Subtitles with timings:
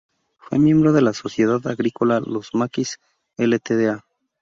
[0.39, 2.97] Fue miembro de la Sociedad Agrícola "Los Maquis
[3.37, 4.03] Ltda.